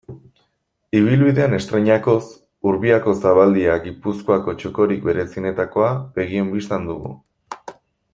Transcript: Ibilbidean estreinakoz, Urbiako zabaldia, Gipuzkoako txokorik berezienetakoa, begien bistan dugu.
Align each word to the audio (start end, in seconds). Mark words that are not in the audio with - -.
Ibilbidean 0.99 1.51
estreinakoz, 1.57 2.23
Urbiako 2.71 3.13
zabaldia, 3.25 3.75
Gipuzkoako 3.83 4.55
txokorik 4.63 5.05
berezienetakoa, 5.11 5.93
begien 6.17 6.51
bistan 6.57 6.89
dugu. 6.93 7.13